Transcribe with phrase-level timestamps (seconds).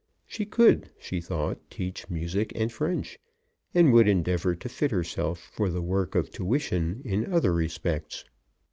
[0.25, 3.19] She could, she thought, teach music and French,
[3.71, 8.25] and would endeavour to fit herself for the work of tuition in other respects.